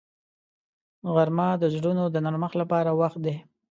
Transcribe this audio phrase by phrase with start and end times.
[1.13, 3.35] غرمه د زړونو د نرمښت لپاره وخت دی